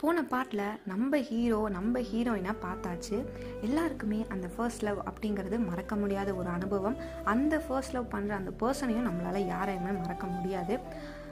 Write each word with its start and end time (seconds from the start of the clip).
போன 0.00 0.22
பாட்டில் 0.24 0.64
நம்ம 0.84 1.18
ஹீரோ 1.28 1.68
நம்ம 1.68 2.00
ஹீரோயினாக 2.00 2.62
பார்த்தாச்சு. 2.64 3.18
எல்லாருக்குமே 3.62 4.26
அந்த 4.28 4.46
ஃபர்ஸ்ட் 4.56 4.82
லவ் 4.82 4.98
அப்படிங்கிறது 5.08 5.58
மறக்க 5.64 5.96
முடியாத 5.96 6.34
ஒரு 6.34 6.48
அனுபவம். 6.48 6.96
அந்த 7.24 7.58
ஃபர்ஸ்ட் 7.58 7.94
லவ் 7.94 8.12
பண்ணுற 8.12 8.28
அந்த 8.28 8.52
பர்சனையும் 8.60 9.06
நம்மளால் 9.08 9.46
யாரையுமே 9.46 9.90
மறக்க 9.90 10.26
முடியாது. 10.26 10.78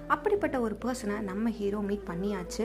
அப்படிப்பட்ட 0.06 0.61
ஒரு 0.61 0.79
பர்சனை 0.85 1.19
நம்ம 1.21 1.50
ஹீரோ 1.50 1.80
மீட் 1.80 2.08
பண்ணியாச்சு. 2.08 2.64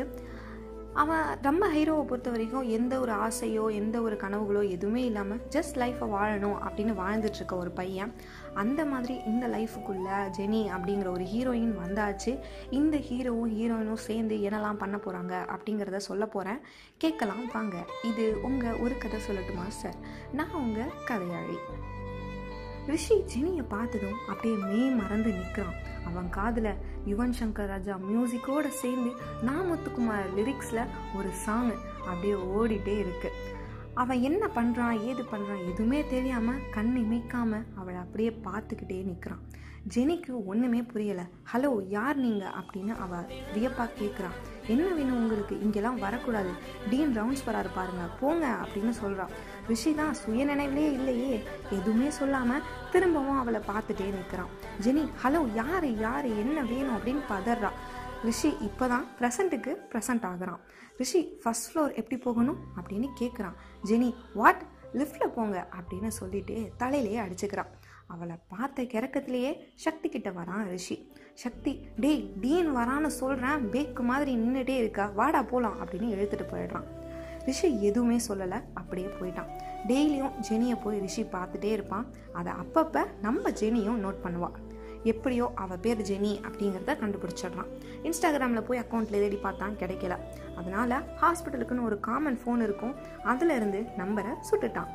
அவன் 0.93 1.37
நம்ம 1.41 1.67
ஹீரோவை 1.73 2.03
பொறுத்த 2.03 2.29
வரைக்கும் 2.29 2.69
எந்த 2.69 2.99
ஒரு 2.99 3.11
ஆசையோ 3.11 3.71
எந்த 3.71 4.01
ஒரு 4.01 4.15
கனவுகளோ 4.15 4.69
எதுவுமே 4.69 5.03
இல்லாமல் 5.05 5.41
ஜஸ்ட் 5.49 5.75
லைஃப்பை 5.75 6.07
வாழணும் 6.15 6.57
அப்படின்னு 6.67 6.93
வாழ்ந்துட்டு 7.01 7.35
இருக்க 7.35 7.57
ஒரு 7.57 7.71
பையன். 7.71 8.13
அந்த 8.53 8.85
மாதிரி 8.85 9.19
இந்த 9.25 9.47
லைஃபுக்குள்ள 9.47 10.09
ஜெனி 10.37 10.61
அப்படிங்கிற 10.77 11.11
ஒரு 11.11 11.23
ஹீரோயின் 11.23 11.73
வந்தாச்சு. 11.85 12.39
இந்த 12.69 12.97
ஹீரோவும் 12.97 13.53
ஹீரோயினும் 13.57 14.05
சேர்ந்து 14.07 14.35
என்னெல்லாம் 14.35 14.77
பண்ண 14.77 14.97
போகிறாங்க 14.97 15.55
அப்படிங்கிறத 15.55 15.97
சொல்ல 15.97 16.25
போகிறேன் 16.25 16.59
கேட்கலாம் 16.97 17.45
வாங்க. 17.53 17.85
இது 18.03 18.37
உங்கள் 18.43 18.79
ஒரு 18.79 18.97
கதை 18.97 19.19
சொல்லட்டுமா 19.29 19.67
சார் 19.67 19.95
நான் 20.33 20.53
உங்கள் 20.53 20.91
கதையாளி. 21.07 21.57
ரிஷி 22.89 23.15
ஜெனியை 23.31 23.63
பார்த்ததும் 23.73 24.19
அப்படியே 24.27 24.55
மே 24.67 24.81
மறந்து 24.99 25.31
நிற்கிறான். 25.31 25.77
அவன் 26.07 26.29
காதில் 26.37 26.71
யுவன் 27.09 27.35
சங்கர் 27.39 27.69
ராஜா 27.71 27.95
மியூசிக்கோட 28.09 28.67
சேர்ந்து 28.81 29.11
நாமத்துக்குமார் 29.47 30.29
லிரிக்ஸில் 30.37 30.89
ஒரு 31.17 31.31
சாங் 31.43 31.73
அப்படியே 32.09 32.35
ஓடிட்டே 32.57 32.95
இருக்கு. 33.03 33.31
அவன் 33.93 34.21
என்ன 34.29 34.43
பண்ணுறான் 34.55 34.99
ஏது 35.09 35.23
பண்ணுறான் 35.31 35.63
எதுவுமே 35.71 36.01
தெரியாமல் 36.13 36.61
கண் 36.71 36.93
இமைக்காமல் 37.03 37.67
அவளை 37.75 37.99
அப்படியே 38.03 38.31
பார்த்துக்கிட்டே 38.47 38.99
நிற்கிறான். 39.09 39.43
ஜெனிக்கு 39.95 40.31
ஒன்றுமே 40.51 40.81
புரியலை. 40.91 41.25
ஹலோ 41.51 41.69
யார் 41.87 42.17
நீங்கள் 42.23 42.55
அப்படின்னு 42.59 42.93
அவள் 43.05 43.29
வியப்பாக 43.53 43.95
கேட்குறான். 43.99 44.35
என்ன 44.73 44.87
வேணும் 44.97 45.19
உங்களுக்கு? 45.21 45.55
இங்கெல்லாம் 45.65 46.01
வரக்கூடாது. 46.05 46.51
டீன் 46.89 47.15
ரவுண்ட்ஸ் 47.19 47.47
வராரு 47.47 47.69
பாருங்க. 47.77 48.03
போங்க 48.19 48.45
அப்படின்னு 48.63 48.93
சொல்கிறான் 49.03 49.33
ரிஷி 49.69 49.95
தான் 49.95 50.15
சுயநினைவிலே 50.21 50.85
இல்லையே. 50.97 51.43
எதுவுமே 51.77 52.09
சொல்லாமல் 52.09 52.65
திரும்பவும் 52.91 53.39
அவளை 53.41 53.61
பார்த்துட்டே 53.67 54.07
நிற்கிறான். 54.15 54.51
ஜெனி 54.85 55.03
ஹலோ 55.23 55.41
யார் 55.53 55.87
யார் 56.05 56.27
என்ன 56.41 56.57
வேணும்? 56.71 56.95
அப்படின்னு 56.97 57.23
பதறா. 57.31 57.71
ரிஷி 58.27 58.49
இப்போ 58.67 58.87
தான் 58.87 59.05
ப்ரெசண்ட்டுக்கு 59.19 59.73
ப்ரெசண்ட் 59.91 60.25
ஆகுறான். 60.31 60.59
ரிஷி 61.01 61.21
ஃபஸ்ட் 61.43 61.67
ஃப்ளோர் 61.69 61.93
எப்படி 61.93 62.17
போகணும்? 62.21 62.59
அப்படின்னு 62.79 63.09
கேட்குறான் 63.21 63.57
ஜெனி 63.89 64.09
வாட் 64.33 64.63
லிஃப்டில் 64.99 65.33
போங்க 65.35 65.57
அப்படின்னு 65.77 66.09
சொல்லிட்டு 66.19 66.55
தலையிலேயே 66.79 67.19
அடிச்சுக்கிறான். 67.25 67.71
அவளை 68.13 68.35
பார்த்த 68.47 68.83
கிறக்கத்திலேயே 68.93 69.51
சக்தி 69.75 70.09
கிட்ட 70.09 70.29
வரான் 70.29 70.63
ரிஷி. 70.69 70.97
சக்தி 71.33 71.73
டேய் 72.03 72.23
டீன் 72.41 72.69
வரான்னு 72.77 73.09
சொல்கிறேன் 73.21 73.67
பேக்கு 73.73 74.03
மாதிரி 74.11 74.31
நின்றுட்டே 74.37 74.77
இருக்கா. 74.83 75.05
வாடா 75.19 75.41
போகலாம் 75.43 75.77
அப்படின்னு 75.81 76.07
எழுத்துட்டு 76.15 76.47
போயிடுறான். 76.53 76.87
ரிஷி 77.49 77.69
எதுவுமே 77.89 78.17
சொல்லலை 78.29 78.61
அப்படியே 78.79 79.09
போயிட்டான். 79.19 79.51
டெய்லியும் 79.89 80.33
ஜெனியை 80.47 80.77
போய் 80.85 81.03
ரிஷி 81.05 81.23
பார்த்துட்டே 81.35 81.69
இருப்பான். 81.77 82.07
அதை 82.39 82.51
அப்பப்போ 82.63 83.03
நம்ம 83.27 83.51
ஜெனியும் 83.61 84.01
நோட் 84.05 84.25
பண்ணுவாள் 84.25 84.57
எப்படியோ 85.11 85.45
அவள் 85.63 85.81
பேர் 85.83 86.01
ஜெனி 86.07 86.31
அப்படிங்கிறத 86.47 86.93
கண்டுபிடிச்சிடுறான். 87.01 87.69
இன்ஸ்டாகிராமில் 88.07 88.65
போய் 88.67 88.81
அக்கௌண்ட்டில் 88.81 89.21
தேடி 89.23 89.37
பார்த்தான் 89.45 89.77
கிடைக்கல. 89.81 90.15
அதனால் 90.59 90.95
ஹாஸ்பிட்டலுக்குன்னு 91.21 91.87
ஒரு 91.89 91.97
காமன் 92.07 92.39
ஃபோன் 92.41 92.63
இருக்கும். 92.65 92.95
அதிலிருந்து 93.33 93.81
நம்பரை 94.01 94.33
சுட்டுட்டான். 94.49 94.89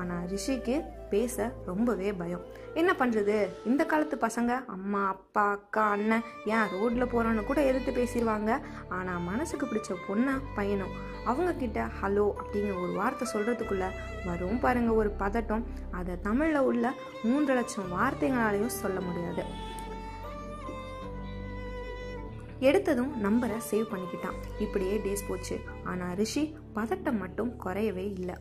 ஆனால் 0.00 0.26
ரிஷிக்கு 0.32 0.76
பேச 1.10 1.52
ரொம்பவே 1.64 2.12
பயம். 2.12 2.42
என்ன 2.74 2.90
பண்ணுறது 2.98 3.36
இந்த 3.64 3.84
காலத்து 3.84 4.16
பசங்க 4.26 4.52
அம்மா 4.66 5.08
அப்பா 5.08 5.50
அக்கா 5.50 5.84
அண்ணன் 5.90 6.26
ஏன் 6.44 6.68
ரோட்டில் 6.72 7.10
போகிறோன்னு 7.12 7.44
கூட 7.44 7.62
எதிர்த்து 7.62 7.92
பேசிடுவாங்க 8.00 8.50
ஆனால் 8.88 9.24
மனசுக்கு 9.30 9.66
பிடிச்ச 9.66 9.96
பொண்ணா 10.08 10.34
பையனும் 10.54 10.94
அவங்கக்கிட்ட 11.26 11.80
ஹலோ 12.00 12.26
அப்படிங்கிற 12.40 12.76
ஒரு 12.82 12.92
வார்த்தை 12.92 13.26
சொல்கிறதுக்குள்ளே 13.32 13.88
வரும் 14.26 14.60
பாருங்கள் 14.60 15.00
ஒரு 15.00 15.12
பதட்டம். 15.18 15.64
அதை 15.90 16.20
தமிழில் 16.20 16.66
உள்ள 16.70 16.92
மூன்று 17.22 17.54
லட்சம் 17.54 17.92
வார்த்தைகளாலையும் 17.96 18.78
சொல்ல 18.82 19.00
முடியாது. 19.00 19.44
எடுத்ததும் 22.68 23.12
நம்பரை 23.26 23.58
சேவ் 23.70 23.90
பண்ணிக்கிட்டான். 23.90 24.38
இப்படியே 24.58 24.96
டேஸ் 25.04 25.28
போச்சு. 25.28 25.58
ஆனால் 25.84 26.14
ரிஷி 26.14 26.56
பதட்டம் 26.74 27.20
மட்டும் 27.24 27.52
குறையவே 27.64 28.06
இல்லை. 28.18 28.36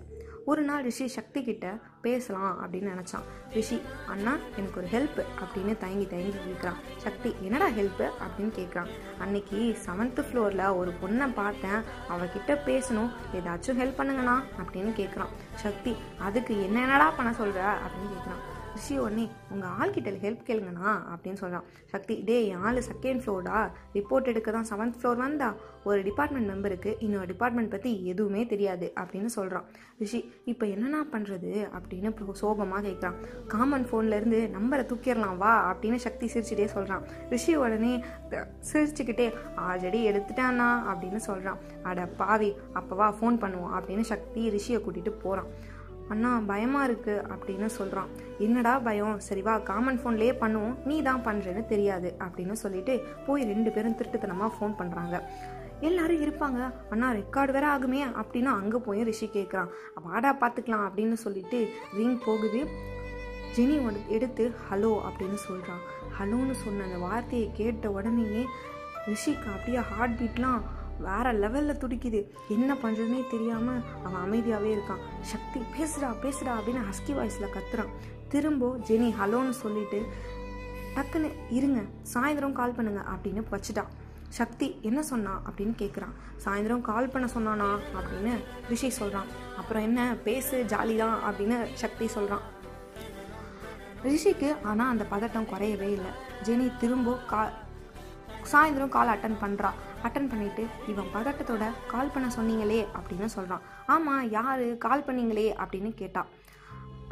ஒரு 0.50 0.62
நாள் 0.68 0.84
ரிஷி 0.84 1.06
சக்தி 1.16 1.40
கிட்ட 1.44 1.68
பேசலாம் 2.02 2.54
அப்படின்னு 2.62 2.92
நினச்சான். 2.94 3.26
ரிஷி 3.54 3.78
அண்ணா 4.08 4.34
எனக்கு 4.58 4.78
ஒரு 4.82 4.88
ஹெல்ப் 4.94 5.20
அப்படின்னு 5.44 5.74
தயங்கி 5.84 6.08
தயங்கி 6.14 6.40
கேட்குறான் 6.48 6.80
சக்தி 6.98 7.32
என்னடா 7.42 7.68
ஹெல்ப்பு 7.78 8.06
அப்படின்னு 8.26 8.54
கேட்குறான் 8.60 8.92
அன்னைக்கு 9.20 9.60
செவன்த்து 9.86 10.24
ஃப்ளோரில் 10.28 10.76
ஒரு 10.76 10.94
பொண்ணை 11.02 11.28
பார்த்தேன். 11.34 11.82
அவகிட்ட 12.14 12.56
பேசணும் 12.70 13.12
ஏதாச்சும் 13.40 13.82
ஹெல்ப் 13.82 14.00
பண்ணுங்கண்ணா 14.00 14.38
அப்படின்னு 14.62 14.94
கேட்குறான் 15.02 15.34
சக்தி 15.66 15.94
அதுக்கு 16.28 16.56
என்னென்னடா 16.68 17.10
பண்ண 17.18 17.34
சொல்கிற 17.42 17.66
அப்படின்னு 17.86 18.14
கேட்குறான் 18.16 18.44
ரிஷி 18.76 18.98
உடனே 18.98 19.30
உங்கள் 19.52 19.70
ஆள்கிட்ட 19.80 20.10
ஹெல்ப் 20.22 20.48
கேளுங்கண்ணா 20.48 21.04
அப்படின்னு 21.12 21.34
சொல்கிறான் 21.34 21.64
சக்தி 21.86 22.16
டே 22.26 22.48
என் 22.48 22.62
ஆள் 22.64 22.76
செகண்ட் 22.76 23.22
ஃப்ளோர்டா 23.26 23.72
ரிப்போர்ட் 23.94 24.28
எடுக்க 24.28 24.52
தான் 24.52 24.66
செவன்த் 24.70 24.98
ஃப்ளோர் 25.02 25.16
வந்தா? 25.16 25.54
ஒரு 25.84 26.02
டிபார்ட்மெண்ட் 26.02 26.52
மெம்பருக்கு 26.52 26.96
இன்னொரு 27.00 27.26
டிபார்ட்மெண்ட் 27.28 27.72
பற்றி 27.72 28.06
எதுவுமே 28.06 28.46
தெரியாது 28.46 28.94
அப்படின்னு 28.96 29.26
சொல்கிறான் 29.26 29.64
ரிஷி 30.00 30.30
இப்போ 30.46 30.66
என்னண்ணா 30.66 31.02
பண்ணுறது 31.12 31.70
அப்படின்னு 31.74 32.34
சோகமாக 32.34 32.88
கேட்குறான் 32.88 33.18
காமன் 33.48 33.86
ஃபோன்லேருந்து 33.92 34.50
நம்பரை 34.54 34.86
தூக்கிடலாம் 34.86 35.38
வா 35.38 35.72
அப்படின்னு 35.72 35.96
சக்தி 35.96 36.28
சிரிச்சுட்டே 36.28 36.66
சொல்கிறான் 36.66 37.04
ரிஷி 37.30 37.56
உடனே 37.56 38.04
சிரிச்சுக்கிட்டே 38.72 39.34
ஆல்ரெடி 39.58 40.12
எடுத்துட்டானா 40.12 40.94
அப்படின்னு 40.94 41.16
சொல்கிறான் 41.16 41.58
அட 41.84 42.06
பாவி 42.06 42.56
அப்போவா 42.74 43.14
ஃபோன் 43.22 43.38
பண்ணுவோம் 43.42 43.74
அப்படின்னு 43.74 44.02
சக்தி 44.02 44.50
ரிஷியை 44.50 44.82
கூட்டிகிட்டு 44.82 45.10
போகிறான் 45.24 45.50
அண்ணா 46.14 46.32
பயமாக 46.52 46.88
இருக்குது 46.88 47.24
அப்படின்னு 47.34 47.68
சொல்கிறான் 47.78 48.10
என்னடா 48.46 48.74
பயம்? 48.88 49.16
சரிவா 49.28 49.54
காமன் 49.70 50.00
ஃபோன்லேயே 50.02 50.34
பண்ணுவோம். 50.44 50.76
நீ 50.90 50.96
தான் 51.08 51.26
பண்ணுறேன்னு 51.28 51.64
தெரியாது 51.74 52.12
அப்படின்னு 52.26 52.56
சொல்லிட்டு 52.64 52.94
போய் 53.28 53.50
ரெண்டு 53.52 53.72
பேரும் 53.76 53.98
திருட்டுத்தனமாக 54.00 54.52
ஃபோன் 54.56 54.76
பண்ணுறாங்க 54.82 55.18
எல்லாரும் 55.90 56.24
இருப்பாங்க. 56.26 56.62
அண்ணா 56.94 57.10
ரெக்கார்டு 57.20 57.52
வேற 57.58 57.68
ஆகுமே 57.74 58.02
அப்படின்னு 58.22 58.52
அங்கே 58.60 58.80
போய் 58.88 59.08
ரிஷி 59.10 59.28
கேட்குறான் 59.36 59.70
வாடா 60.08 60.32
பார்த்துக்கலாம் 60.42 60.88
அப்படின்னு 60.88 61.18
சொல்லிட்டு 61.26 61.60
ரிங் 61.98 62.18
போகுது. 62.26 62.62
ஜெனி 63.56 63.78
எடுத்து 64.16 64.44
ஹலோ 64.66 64.92
அப்படின்னு 65.08 65.40
சொல்கிறான் 65.46 65.84
ஹலோன்னு 66.18 66.56
சொன்ன 66.64 66.84
அந்த 66.84 66.98
வார்த்தையை 67.06 67.48
கேட்ட 67.60 67.92
உடனேயே 67.98 68.44
ரிஷிக்கு 69.08 69.48
அப்படியே 69.54 69.82
ஹார்ட் 69.92 70.18
பீட்லாம் 70.20 70.64
வேற 71.08 71.34
லெவலில் 71.44 71.82
துடிக்குது. 71.84 72.22
என்ன 72.56 72.72
பண்ணுறதுனே 72.84 73.22
தெரியாமல் 73.34 73.82
அவன் 74.06 74.22
அமைதியாகவே 74.26 74.72
இருக்கான். 74.78 75.04
சக்தி 75.32 75.60
பேசுடா 75.76 76.10
பேசுடா 76.26 76.54
அப்படின்னு 76.58 76.84
ஹஸ்கி 76.90 77.16
வாய்ஸில் 77.20 77.54
கத்துறான். 77.56 77.94
திரும்ப 78.34 78.68
ஜெனி 78.90 79.08
ஹலோன்னு 79.20 79.56
சொல்லிட்டு 79.64 80.00
டக்குன்னு 80.96 81.30
இருங்க 81.58 81.80
சாயந்தரம் 82.14 82.58
கால் 82.60 82.78
பண்ணுங்க 82.78 83.02
அப்படின்னு 83.14 83.42
வச்சுட்டான். 83.56 83.92
சக்தி 84.38 84.68
என்ன 84.88 85.00
சொன்னா 85.10 85.32
அப்படின்னு 85.48 85.74
கேட்குறான் 85.82 86.16
சாயந்தரம் 86.44 86.84
கால் 86.90 87.12
பண்ண 87.14 87.28
சொன்னானா? 87.36 87.70
அப்படின்னு 88.00 88.34
ரிஷி 88.72 88.90
சொல்கிறான் 88.98 89.30
அப்புறம் 89.60 89.86
என்ன? 89.88 90.02
பேசு 90.28 90.58
ஜாலி 90.74 90.96
தான் 91.04 91.18
அப்படின்னு 91.28 91.58
சக்தி 91.84 92.08
சொல்கிறான் 92.16 92.46
ரிஷிக்கு 94.04 94.50
ஆனால் 94.70 94.92
அந்த 94.94 95.06
பதட்டம் 95.14 95.50
குறையவே 95.54 95.90
இல்லை. 95.98 96.12
ஜெனி 96.48 96.68
திரும்ப 96.82 97.16
கா 97.32 97.42
சாயந்தரம் 98.52 98.94
கால் 98.98 99.14
அட்டன் 99.14 99.42
பண்ணுறா 99.42 99.72
அட்டன் 100.04 100.30
பண்ணிவிட்டு 100.30 100.64
இவன் 100.88 101.10
பதட்டத்தோட 101.14 101.64
கால் 101.88 102.12
பண்ண 102.14 102.28
சொன்னீங்களே 102.38 102.88
அப்படின்னு 102.94 103.26
சொல்கிறான் 103.26 103.64
ஆமாம் 103.86 104.30
யார்? 104.30 104.76
கால் 104.78 105.04
பண்ணீங்களே 105.04 105.54
அப்படின்னு 105.56 105.94
கேட்டான் 105.94 106.30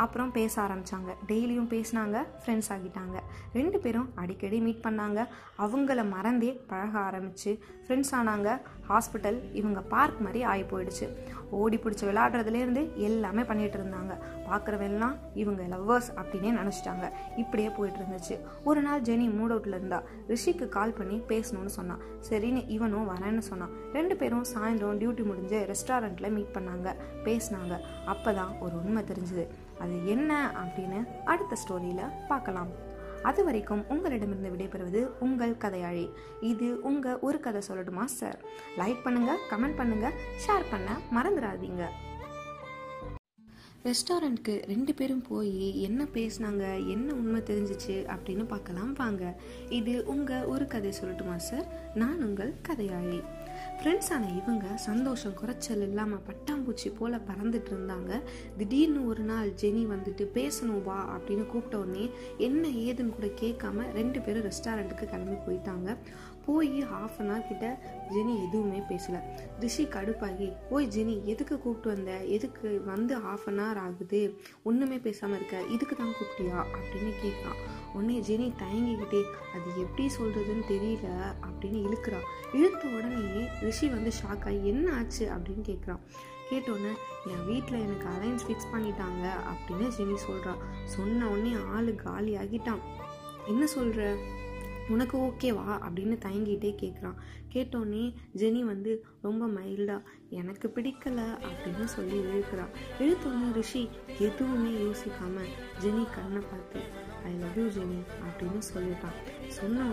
அப்புறம் 0.03 0.31
பேச 0.37 0.53
ஆரம்பித்தாங்க 0.63 1.11
டெய்லியும் 1.29 1.69
பேசினாங்க 1.73 2.17
ஃப்ரெண்ட்ஸ் 2.41 2.69
ஆகிட்டாங்க. 2.73 3.17
ரெண்டு 3.53 3.77
பேரும் 3.83 4.09
அடிக்கடி 4.21 4.57
மீட் 4.65 4.83
பண்ணாங்க. 4.87 5.19
அவங்கள 5.63 6.01
மறந்தே 6.09 6.51
பழக 6.71 6.93
ஆரம்பிச்சு 7.07 7.51
ஃப்ரெண்ட்ஸ் 7.85 8.11
ஆனாங்க. 8.19 8.49
ஹாஸ்பிட்டல் 8.89 9.39
இவங்க 9.59 9.79
பார்க் 9.93 10.19
மாதிரி 10.25 10.41
ஆகி 10.51 10.63
போயிடுச்சு. 10.71 11.07
ஓடி 11.59 11.77
பிடிச்சி 11.77 12.05
விளாடுறதுலேருந்து 12.09 12.83
எல்லாமே 13.07 13.41
பண்ணிகிட்டு 13.41 13.77
இருந்தாங்க. 13.79 14.13
பார்க்குறவெல்லாம் 14.49 15.15
இவங்க 15.33 15.63
லவ்வர்ஸ் 15.73 16.09
அப்படின்னே 16.19 16.51
நினச்சிட்டாங்க. 16.59 17.05
இப்படியே 17.37 17.69
போயிட்டு 17.69 18.01
இருந்துச்சு. 18.01 18.37
ஒரு 18.63 18.81
நாள் 18.81 19.01
ஜெனி 19.01 19.27
மூட் 19.37 19.53
அவுட்டில் 19.55 19.77
இருந்தா 19.79 20.03
ரிஷிக்கு 20.31 20.67
கால் 20.77 20.97
பண்ணி 20.99 21.19
பேசணும்னு 21.33 21.73
சொன்னான் 21.79 22.03
சரின்னு 22.29 22.63
இவனும் 22.77 23.09
வரேன்னு 23.13 23.45
சொன்னான். 23.51 23.75
ரெண்டு 23.93 24.15
பேரும் 24.15 24.45
சாயந்தரம் 24.53 24.99
டியூட்டி 25.03 25.25
முடிஞ்சு 25.31 25.59
ரெஸ்டாரண்ட்டில் 25.73 26.35
மீட் 26.37 26.55
பண்ணாங்க. 26.57 26.95
பேசினாங்க. 27.27 27.75
அப்போ 28.05 28.33
தான் 28.33 28.53
ஒரு 28.59 28.75
உண்மை 28.83 29.03
தெரிஞ்சுது. 29.13 29.45
அது 29.83 29.95
என்ன 30.15 30.31
அப்படின்னு 30.61 30.99
அடுத்த 31.33 31.57
ஸ்டோரியில் 31.63 32.13
பார்க்கலாம். 32.31 32.71
அது 33.29 33.41
வரைக்கும் 33.45 33.83
உங்களிடமிருந்து 33.93 34.51
விடைபெறுவது 34.53 35.01
உங்கள் 35.25 35.53
கதையாழி. 35.63 36.05
இது 36.51 36.67
உங்கள் 36.89 37.19
ஒரு 37.27 37.39
கதை 37.45 37.61
சொல்லட்டுமா 37.69 38.05
சார் 38.19 38.39
லைக் 38.79 39.05
பண்ணுங்கள் 39.05 39.41
கமெண்ட் 39.51 39.79
பண்ணுங்கள் 39.79 40.17
ஷேர் 40.45 40.69
பண்ண 40.73 40.89
மறந்துடாதீங்க 41.15 41.85
ரெஸ்டாரண்ட்க்கு 43.87 44.53
ரெண்டு 44.71 44.91
பேரும் 44.93 45.21
போய் 45.27 45.81
என்ன 45.87 46.01
பேசினாங்க 46.15 46.63
என்ன 46.93 47.07
உண்மை 47.19 47.39
தெரிஞ்சிச்சு 47.49 47.95
அப்படின்னு 48.13 48.45
பார்க்கலாம் 48.53 48.93
வாங்க. 48.93 49.23
இது 49.79 49.93
உங்கள் 50.13 50.47
ஒரு 50.53 50.65
கதை 50.73 50.91
சொல்லட்டுமா 50.99 51.35
சார் 51.49 51.67
நான் 52.01 52.23
உங்கள் 52.27 52.51
கதையாளி. 52.67 53.19
ஃப்ரெண்ட்ஸான 53.77 54.23
இவங்க 54.39 54.65
சந்தோஷம் 54.87 55.37
குறைச்சல் 55.39 55.85
இல்லாமல் 55.87 56.25
பட்டாம்பூச்சி 56.27 56.89
போல் 56.97 57.25
பறந்துட்டு 57.29 57.71
இருந்தாங்க. 57.73 58.11
திடீர்னு 58.57 59.01
ஒரு 59.11 59.23
நாள் 59.31 59.51
ஜெனி 59.61 59.83
வந்துட்டு 59.93 60.25
பேசணும் 60.37 60.83
வா 60.83 60.99
அப்படின்னு 61.15 61.45
கூப்பிட்ட 61.53 61.77
உடனே 61.83 62.05
என்ன 62.47 62.67
ஏதுன்னு 62.87 63.15
கூட 63.19 63.29
கேட்காம 63.43 63.85
ரெண்டு 63.99 64.21
பேரும் 64.27 64.47
ரெஸ்டாரண்ட்டுக்கு 64.49 65.07
கிளம்பி 65.13 65.37
போயிட்டாங்க. 65.47 65.89
போய் 66.47 66.83
ஹாஃப் 66.83 67.17
அன் 67.17 67.29
ஹவர் 67.29 67.47
கிட்ட 67.47 67.79
ஜெனி 68.09 68.47
எதுவுமே 68.47 68.79
பேசல. 68.79 69.19
ரிஷி 69.59 69.85
கடுப்பாகி 69.85 70.53
ஓய் 70.69 70.87
ஜெனி 70.87 71.23
எதுக்கு 71.23 71.59
கூப்பிட்டு 71.59 71.95
வந்த? 71.95 72.25
எதுக்கு 72.25 72.81
வந்து 72.85 73.17
ஹாஃப் 73.17 73.45
அன் 73.45 73.59
ஹவர் 73.59 73.79
ஆகுது? 73.79 74.39
ஒன்றுமே 74.63 74.97
பேசாமல் 74.97 75.35
இருக்க. 75.35 75.61
இதுக்கு 75.61 75.95
தான் 75.95 76.07
கூப்பிட்டியா? 76.07 76.63
அப்படின்னு 76.77 77.11
கேட்குறான் 77.23 77.59
உடனே 77.93 78.19
ஜெனி 78.19 78.51
தயங்கிக்கிட்டே 78.63 79.21
அது 79.53 79.69
எப்படி 79.77 80.09
சொல்கிறதுன்னு 80.19 80.63
தெரியல 80.69 81.07
அப்படின்னு 81.41 81.87
இழுக்கிறான் 81.87 82.55
இழுத்த 82.55 82.87
உடனே 82.87 83.47
ரிஷி 83.61 83.87
வந்து 83.87 84.11
ஷாக் 84.21 84.45
ஆகி 84.45 84.67
என்ன 84.67 84.93
ஆச்சு? 84.93 85.29
அப்படின்னு 85.29 85.61
கேட்குறான் 85.61 85.99
கேட்டோன்னே 86.49 86.93
என் 87.25 87.45
வீட்டில் 87.45 87.79
எனக்கு 87.79 88.07
அலைன்ஸ் 88.07 88.45
ஃபிக்ஸ் 88.47 88.75
பண்ணிட்டாங்க 88.75 89.29
அப்படின்னு 89.51 89.91
ஜெனி 89.97 90.15
சொல்கிறான் 90.15 90.57
சொன்ன 90.85 91.27
உடனே 91.29 91.53
ஆள் 91.73 91.95
காலி 91.95 92.35
ஆகிட்டான் 92.35 92.79
என்ன 93.47 93.67
சொல்கிற 93.67 94.15
உனக்கு 94.89 95.17
ஓகேவா? 95.17 95.79
அப்படின்னு 95.87 96.17
தயங்கிட்டே 96.25 96.75
கேட்குறான் 96.81 97.15
கேட்டோன்னே 97.53 98.13
ஜெனி 98.35 98.59
வந்து 98.59 99.05
ரொம்ப 99.21 99.47
மைல்டாக 99.47 100.03
எனக்கு 100.29 100.71
பிடிக்கல 100.75 101.39
அப்படின்னு 101.41 101.83
சொல்லி 101.83 102.19
இழுக்கிறான் 102.19 102.69
இழுத்தோன்னே 102.99 103.53
ரிஷி 103.53 103.89
எதுவுமே 104.19 104.69
யோசிக்காம 104.69 105.41
ஜெனி 105.83 106.07
கண்ணை 106.15 106.41
பார்த்து 106.51 106.79
ஐ 107.25 107.33
லவ் 107.33 107.57
யூ 107.57 107.65
ஜெனி 107.65 107.97
அப்படின்னு 107.97 108.61
சொல்லிட்டான் 108.73 109.47
சொன்ன 109.47 109.83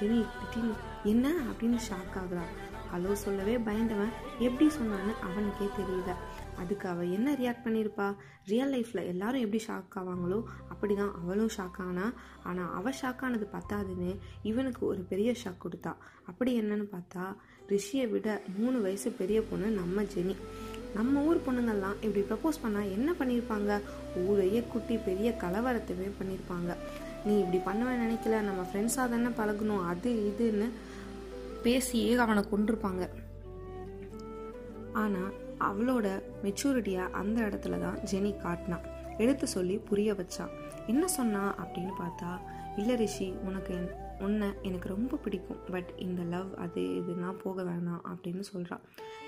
ஜெனி 0.00 0.26
திடீர்னு 0.40 0.74
என்ன? 1.04 1.28
அப்படின்னு 1.30 1.78
ஷாக் 1.90 2.16
ஆகுறான் 2.16 2.70
ஹலோ 2.94 3.12
சொல்லவே 3.12 3.58
பயந்தவன். 3.58 4.10
எப்படி 4.38 4.70
சொன்னான்னு 4.70 5.18
அவனுக்கே 5.20 5.64
தெரியல. 5.64 6.14
அதுக்கு 6.62 6.88
அவள் 6.88 7.12
என்ன 7.12 7.34
ரியாக்ட் 7.34 7.64
பண்ணியிருப்பா 7.66 8.06
ரியல் 8.46 8.72
லைஃப்பில் 8.74 9.08
எல்லாரும் 9.12 9.44
எப்படி 9.44 9.60
ஷாக் 9.66 9.96
ஆவாங்களோ 10.00 10.38
அப்படி 10.68 10.94
தான் 10.94 11.14
அவளும் 11.20 11.52
ஷாக் 11.56 11.80
ஆனா 11.86 12.06
ஆனால் 12.42 12.72
அவள் 12.74 12.98
ஷாக் 13.00 13.22
ஆனது 13.24 13.48
பத்தாதுன்னு 13.52 14.10
இவனுக்கு 14.42 14.86
ஒரு 14.86 15.02
பெரிய 15.02 15.32
ஷாக் 15.42 15.64
கொடுத்தா. 15.64 15.92
அப்படி 16.26 16.60
என்னன்னு 16.60 16.86
பார்த்தா 16.94 17.24
ரிஷியை 17.68 18.06
விட 18.10 18.28
மூணு 18.58 18.80
வயசு 18.80 19.10
பெரிய 19.12 19.38
பொண்ணு 19.42 19.68
நம்ம 19.70 20.02
ஜெனி. 20.14 20.34
நம்ம 20.94 21.20
ஊர் 21.22 21.44
பொண்ணுங்கள்லாம் 21.46 21.98
இப்படி 22.00 22.22
ப்ரப்போஸ் 22.30 22.62
பண்ணால் 22.64 22.90
என்ன 22.90 23.10
பண்ணியிருப்பாங்க 23.18 23.70
ஊரையே 24.22 24.60
குட்டி 24.72 24.96
பெரிய 25.08 25.28
கலவரத்தையுமே 25.42 26.08
பண்ணியிருப்பாங்க 26.18 26.70
நீ 27.26 27.34
இப்படி 27.38 27.60
பண்ணுவேன்னு 27.68 28.04
நினைக்கல 28.06 28.40
நம்ம 28.42 28.62
ஃப்ரெண்ட்ஸாக 28.62 29.10
தானே 29.10 29.30
பழகணும் 29.40 29.86
அது 29.86 30.10
இதுன்னு 30.30 30.68
பேசியே 31.62 32.12
அவனை 32.16 32.42
கொண்டிருப்பாங்க 32.50 33.04
ஆனால் 34.94 35.30
அவளோட 35.68 36.22
மெச்சூரிட்டியை 36.42 37.10
அந்த 37.10 37.42
இடத்துல 37.42 37.80
தான் 37.80 37.98
ஜெனி 37.98 38.36
காட்டினான் 38.36 38.86
எடுத்து 39.18 39.46
சொல்லி 39.46 39.76
புரிய 39.78 40.12
வச்சான் 40.12 40.50
என்ன 40.86 41.08
சொன்னா 41.08 41.42
அப்படின்னு 41.54 41.92
பார்த்தா 42.00 42.40
இல்லை 42.76 42.96
ரிஷி 42.96 43.30
உனக்கு 43.30 43.74
என் 43.74 43.90
உன்னை 44.18 44.48
எனக்கு 44.62 44.88
ரொம்ப 44.88 45.16
பிடிக்கும். 45.16 45.60
பட் 45.70 45.92
இந்த 45.96 46.22
லவ் 46.22 46.54
அது 46.56 46.80
இதுனா 46.80 47.30
போக 47.32 47.62
வேணாம் 47.62 48.00
அப்படின்னு 48.08 48.40
சொல்கிறான் 48.40 48.80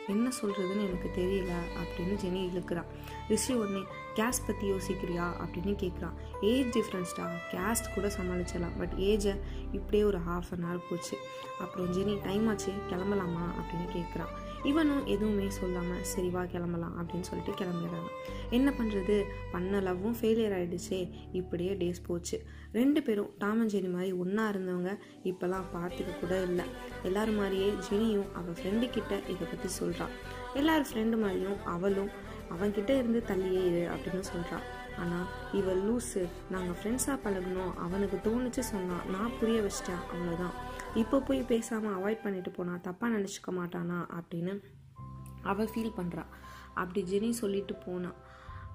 என்ன 0.06 0.31
சொல்கிறதுன்னு 0.42 0.86
எனக்கு 0.86 1.10
தெரியல 1.16 1.52
அப்படின்னு 1.81 2.14
ஜெனி 2.25 2.40
இழுக்கிறான் 2.50 2.84
ரிஷி 3.28 3.54
உடனே 3.54 3.82
கேஸ்ட் 4.14 4.46
பற்றி 4.46 4.70
யோசிக்கிறியா? 4.70 5.26
அப்படின்னு 5.44 5.75
கேட்குறான் 5.82 6.14
ஏஜ் 6.40 6.78
டிஃப்ரென்ஸ்டா 6.78 7.26
கேஸ்ட் 7.50 7.94
கூட 7.94 8.06
சமாளிச்சிடலாம். 8.06 8.78
பட் 8.78 8.92
ஏஜை 8.96 9.40
இப்படியே 9.72 10.04
ஒரு 10.04 10.19
ஹாஃப் 10.19 10.50
அன் 10.50 10.64
ஹவர் 10.64 10.88
போச்சு. 10.90 11.16
அப்புறம் 11.60 11.92
ஜெனி 11.92 12.22
டைம் 12.22 12.48
ஆச்சு 12.48 12.72
கிளம்பலாமா? 12.90 13.46
அப்படின்னு 13.60 13.88
கேட்குறான் 13.96 14.44
இவனும் 14.70 15.06
எதுவுமே 15.06 15.46
சொல்லாமல் 15.50 16.05
சரி 16.12 16.28
வா 16.28 16.43
கிளம்பலாம் 16.52 16.94
அப்படின்னு 17.00 17.28
சொல்லிட்டு 17.28 17.52
கிளம்பிடுறாங்க. 17.61 18.11
என்ன 18.50 18.69
பண்ணுறது 18.78 19.16
பண்ண 19.52 19.81
லவ்வும் 19.81 20.16
ஃபெயிலியர் 20.20 20.55
ஆகிடுச்சே 20.58 21.00
இப்படியே 21.32 21.72
டேஸ் 21.82 22.00
போச்சு. 22.06 22.38
ரெண்டு 22.72 23.02
பேரும் 23.02 23.31
டாமன் 23.43 23.72
ஜெனி 23.75 23.90
மாதிரி 23.96 24.12
ஒன்றா 24.22 24.44
இருந்தவங்க 24.49 24.93
இப்போல்லாம் 25.31 25.69
பார்த்துக்க 25.75 26.19
கூட 26.20 26.34
இல்லை. 26.49 26.66
எல்லாரும் 27.02 27.40
மாதிரியே 27.40 27.69
ஜெனியும் 27.88 28.31
அவள் 28.40 28.58
ஃப்ரெண்டு 28.61 28.88
கிட்ட 28.90 29.14
இதை 29.34 29.46
பற்றி 29.52 29.69
சொல்கிறான் 29.81 30.14
எல்லாரும் 30.55 30.90
ஃப்ரெண்டு 30.93 31.19
மாதிரியும் 31.25 31.60
அவளும் 31.75 32.10
அவன்கிட்ட 32.55 32.90
இருந்து 33.00 33.20
தள்ளியே 33.31 33.62
இரு 33.70 33.84
அப்படின்னு 33.94 34.25
சொல்கிறான் 34.32 34.64
ஆனால் 34.99 35.26
இவள் 35.52 35.82
லூஸு 35.87 36.29
நாங்கள் 36.50 36.76
ஃப்ரெண்ட்ஸாக 36.81 37.17
பழகணும் 37.25 37.75
அவனுக்கு 37.75 38.17
தோணுச்சு 38.26 38.58
சொன்னான் 38.58 39.11
நான் 39.11 39.37
புரிய 39.41 39.61
வச்சிட்டேன். 39.61 40.02
அவ்வளோதான் 40.12 40.55
இப்போ 40.94 41.20
போய் 41.20 41.43
பேசாமல் 41.43 41.94
அவாய்ட் 41.99 42.23
பண்ணிட்டு 42.23 42.50
போனா 42.50 42.75
தப்பாக 42.75 43.14
நினச்சிக்க 43.17 43.52
மாட்டானா? 43.61 43.99
அப்படின்னு 44.19 44.62
அவள் 45.43 45.67
ஃபீல் 45.67 45.96
பண்ணுறா 45.96 46.25
அப்படி 46.75 47.00
ஜெனி 47.02 47.31
சொல்லிட்டு 47.31 47.75
போனான் 47.75 48.14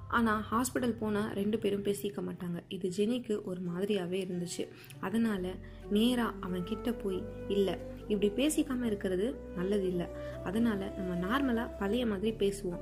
ஆனால் 0.08 0.42
ஹாஸ்பிட்டல் 0.52 0.98
போனால் 0.98 1.34
ரெண்டு 1.34 1.58
பேரும் 1.58 1.84
பேசிக்க 1.84 2.20
மாட்டாங்க. 2.28 2.60
இது 2.68 2.90
ஜெனிக்கு 2.90 3.42
ஒரு 3.44 3.62
மாதிரியாகவே 3.62 4.20
இருந்துச்சு. 4.26 4.68
அதனால் 5.00 5.60
நேராக 5.90 6.32
அவன் 6.40 6.64
கிட்ட 6.64 6.92
போய் 6.92 7.24
இல்லை 7.48 7.76
இப்படி 8.08 8.30
பேசிக்காமல் 8.30 8.86
இருக்கிறது 8.86 9.40
நல்லது 9.56 9.88
இல்லை 9.88 10.08
அதனால் 10.44 10.92
நம்ம 10.98 11.28
நார்மலாக 11.28 11.78
பழைய 11.78 12.06
மாதிரி 12.06 12.32
பேசுவோம். 12.38 12.82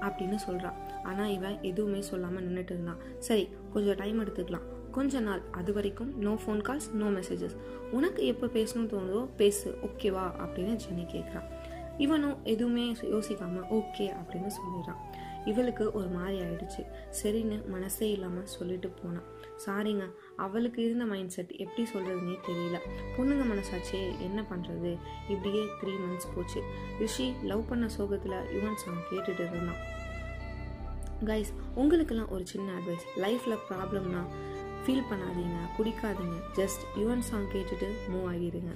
அப்படின்னு 0.00 0.34
சொல்கிறான் 0.34 0.76
ஆனால் 1.04 1.30
இவன் 1.30 1.62
எதுவுமே 1.62 2.00
சொல்லாமல் 2.00 2.44
நின்றுட்டு 2.46 2.74
இருந்தான். 2.76 3.00
சரி 3.18 3.48
கொஞ்சம் 3.72 3.94
டைம் 3.94 4.20
எடுத்துக்கலாம். 4.24 4.66
கொஞ்ச 4.90 5.20
நாள் 5.20 5.42
அது 5.50 5.72
வரைக்கும் 5.72 6.12
no 6.18 6.32
phone 6.42 6.62
calls 6.68 6.90
no 6.92 7.08
messages 7.18 7.56
உனக்கு 7.92 8.26
எப்போ 8.26 8.46
பேசணும்னு 8.46 8.92
தோணுதோ 8.92 9.28
பேசு 9.36 9.78
ஓகேவா 9.88 10.26
அப்படின்னு 10.44 10.74
ஜெனி 10.84 11.06
கேட்குறான் 11.14 11.48
இவனும் 11.98 12.36
எதுவுமே 12.44 12.84
யோசிக்காம 13.14 13.62
ஓகே 13.78 14.06
அப்படின்னு 14.18 14.50
சொல்லிடுறான். 14.58 15.00
இவளுக்கு 15.44 15.92
ஒரு 15.92 16.08
மாதிரி 16.08 16.36
ஆயிடுச்சு. 16.44 16.82
சரின்னு 17.20 17.68
மனசே 17.68 18.10
இல்லாமல் 18.10 18.46
சொல்லிட்டு 18.46 18.88
போனான். 18.88 19.28
சாரிங்க 19.64 20.04
அவளுக்கு 20.36 20.84
இருந்த 20.84 21.04
மைண்ட் 21.04 21.34
செட் 21.36 21.52
எப்படி 21.64 21.84
சொல்கிறதுனே 21.92 22.36
தெரியல. 22.48 22.78
பொண்ணுங்க 23.16 23.44
மனசாச்சே 23.52 24.02
என்ன 24.26 24.44
பண்ணுறது 24.50 24.98
இப்படியே 25.28 25.62
த்ரீ 25.80 25.94
மந்த்ஸ் 26.02 26.32
போச்சு. 26.34 26.62
ரிஷி 26.98 27.32
லவ் 27.42 27.68
பண்ண 27.68 27.88
சோகத்தில் 27.88 28.36
யுவன் 28.56 28.80
சாங் 28.84 29.08
கேட்டுட்டு 29.10 29.44
இருந்தான். 29.50 29.80
கைஸ் 31.24 31.50
உங்களுக்கெல்லாம் 31.74 32.30
ஒரு 32.30 32.46
சின்ன 32.46 32.72
அட்வைஸ் 32.72 33.20
லைஃப்பில் 33.20 33.62
ப்ராப்ளம்னா 33.70 34.22
ஃபீல் 34.84 35.08
பண்ணாதீங்க 35.10 35.56
குடிக்காதீங்க. 35.78 36.36
ஜஸ்ட் 36.54 36.82
யுவன் 36.96 37.18
சாங் 37.18 37.48
கேட்டுட்டு 37.54 37.88
மூவ் 38.10 38.28
ஆகிடுங்க 38.28 38.72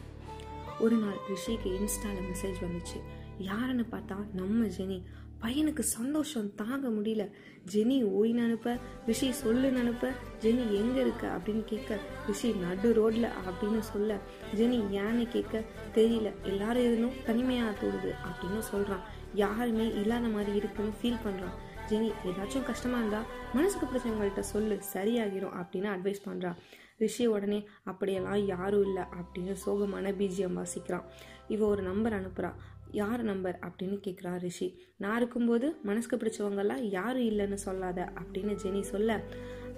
ஒரு 0.80 0.96
நாள் 0.96 1.18
ரிஷிக்கு 1.28 1.68
இன்ஸ்டாவில் 1.68 2.28
மெசேஜ் 2.30 2.62
வந்துச்சு. 2.66 3.00
யாருன்னு 3.38 3.84
பார்த்தா 3.90 4.16
நம்ம 4.32 4.64
ஜெனி. 4.64 5.02
பையனுக்கு 5.42 5.78
சந்தோஷம் 5.78 6.54
தாங்க 6.54 6.88
முடியல. 6.88 7.30
ஜெனி 7.72 7.96
ஓய்னு 8.18 8.44
அனுப்ப 8.44 8.78
ரிஷி 9.06 9.30
சொல்லுன்னு 9.44 9.78
அனுப்ப 9.78 10.10
ஜெனி 10.40 10.64
எங்கே 10.72 11.00
இருக்க? 11.00 11.26
அப்படின்னு 11.26 11.64
கேட்க 11.64 11.98
ரிஷி 12.26 12.52
நடு 12.52 12.92
ரோட்டில் 12.92 13.28
அப்படின்னு 13.48 13.78
சொல்ல 13.78 14.18
ஜெனி 14.54 14.78
ஏன்னு 15.00 15.28
கேட்க 15.28 15.64
தெரியல. 15.94 16.32
எல்லாரும் 16.42 16.82
இருந்தும் 16.82 17.18
தனிமையாக 17.24 17.86
தோடுது 17.86 18.12
அப்படின்னு 18.28 18.58
சொல்கிறான் 18.58 19.00
யாருமே 19.34 19.86
இல்லாத 19.94 20.26
மாதிரி 20.26 20.56
இருக்குன்னு 20.56 20.92
ஃபீல் 21.02 21.22
பண்ணுறான் 21.26 21.58
ஜெனி 21.92 22.12
ஏதாச்சும் 22.24 22.62
கஷ்டமாக 22.62 23.00
இருந்தால் 23.00 23.24
மனசுக்கு 23.54 23.86
பிடிச்சவங்கள்ட்ட 23.86 24.40
சொல்லு 24.40 24.78
சரியாகிரும் 24.94 25.56
அப்படின்னு 25.62 25.88
அட்வைஸ் 25.96 26.24
பண்ணுறா 26.28 26.54
ரிஷி 26.98 27.26
உடனே 27.26 27.68
அப்படியெல்லாம் 27.84 28.46
யாரும் 28.46 28.82
இல்லை 28.82 29.02
அப்படின்னு 29.02 29.56
சோகமான 29.66 30.12
பீஜியம் 30.18 30.58
வாசிக்கிறான். 30.58 31.02
இவ 31.48 31.66
ஒரு 31.66 31.82
நம்பர் 31.82 32.12
அனுப்புறா. 32.12 32.52
யார் 32.90 33.22
நம்பர்? 33.22 33.58
அப்படின்னு 33.62 33.98
கேட்குறா 34.06 34.38
ரிஷி. 34.38 34.80
நான் 34.96 35.16
இருக்கும்போது 35.16 35.76
மனசுக்கு 35.82 36.16
பிடிச்சவங்கெல்லாம் 36.16 36.80
யாரும் 36.80 37.22
இல்லைன்னு 37.22 37.54
சொல்லாத 37.54 38.12
அப்படின்னு 38.20 38.58
ஜெனி 38.62 38.80
சொல்ல. 38.80 39.20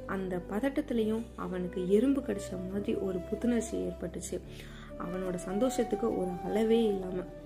அந்த 0.07 0.41
பதட்டத்துலேயும் 0.51 1.23
அவனுக்கு 1.37 1.89
எறும்பு 1.89 2.21
கடிச்ச 2.21 2.71
மாதிரி 2.73 2.95
ஒரு 2.95 3.19
புத்துணர்ச்சி 3.19 3.77
ஏற்பட்டுச்சு. 3.77 4.41
அவனோட 4.99 5.35
சந்தோஷத்துக்கு 5.35 6.19
ஒரு 6.19 6.31
அளவே 6.45 6.83
இல்லாமல் 6.85 7.43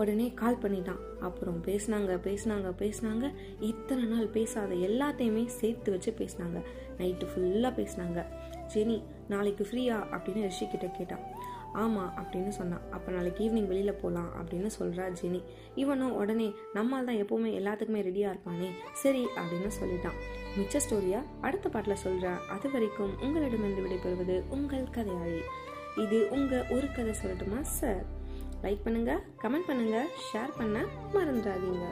உடனே 0.00 0.26
கால் 0.40 0.62
பண்ணிட்டான். 0.62 1.02
அப்புறம் 1.26 1.58
பேசினாங்க 1.66 2.14
பேசினாங்க 2.26 2.70
பேசினாங்க. 2.82 3.26
இத்தனை 3.70 4.04
நாள் 4.12 4.34
பேசாத 4.36 4.74
எல்லாத்தையுமே 4.88 5.44
சேர்த்து 5.58 5.90
வச்சு 5.94 6.12
பேசினாங்க. 6.20 6.60
நைட்டு 7.00 7.26
ஃபுல்லாக 7.32 7.72
பேசினாங்க. 7.80 8.20
ஜெனி 8.74 8.96
நாளைக்கு 9.28 9.64
ஃப்ரீயா 9.68 9.98
அப்படின்னு 10.14 10.48
ரிஷி 10.50 10.66
கிட்ட 10.68 10.86
கேட்டான். 10.86 11.24
ஆமாம் 11.82 12.12
அப்படின்னு 12.20 12.52
சொன்னான். 12.58 12.84
அப்போ 12.96 13.08
நாளைக்கு 13.16 13.40
ஈவினிங் 13.46 13.70
வெளியில் 13.70 14.00
போகலாம் 14.02 14.30
அப்படின்னு 14.40 14.70
சொல்கிறா 14.78 15.06
ஜெனி. 15.20 15.40
இவனும் 15.82 16.14
உடனே 16.20 16.48
நம்மால் 16.76 17.08
தான் 17.08 17.20
எப்போவுமே 17.22 17.50
எல்லாத்துக்குமே 17.60 18.02
ரெடியாக 18.08 18.32
இருப்பானே. 18.34 18.68
சரி 19.02 19.22
அப்படின்னு 19.40 19.70
சொல்லிட்டான். 19.80 20.18
மிச்ச 20.58 20.80
ஸ்டோரியா 20.84 21.20
அடுத்த 21.40 21.68
பாட்டில் 21.68 22.02
சொல்கிறேன் 22.04 22.42
அது 22.54 22.66
வரைக்கும் 22.74 23.14
உங்களிடமிருந்து 23.22 23.84
விடைபெறுவது 23.86 24.36
உங்கள் 24.56 24.92
கதையாழி. 24.98 25.40
இது 26.04 26.20
உங்கள் 26.36 26.68
ஒரு 26.76 26.88
கதை 26.96 27.14
சொல்லட்டுமா 27.22 27.60
சார் 27.78 28.04
லைக் 28.64 28.84
பண்ணுங்கள் 28.84 29.22
கமெண்ட் 29.42 29.68
பண்ணுங்கள் 29.68 30.10
ஷேர் 30.26 30.52
பண்ண 30.58 30.76
மறந்துடாதீங்க. 31.14 31.86